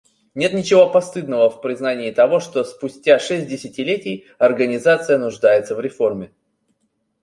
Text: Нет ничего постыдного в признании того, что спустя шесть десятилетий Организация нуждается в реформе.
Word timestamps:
Нет 0.33 0.55
ничего 0.55 0.89
постыдного 0.89 1.51
в 1.51 1.61
признании 1.61 2.09
того, 2.09 2.39
что 2.39 2.63
спустя 2.63 3.19
шесть 3.19 3.47
десятилетий 3.47 4.25
Организация 4.39 5.19
нуждается 5.19 5.75
в 5.75 5.79
реформе. 5.79 6.33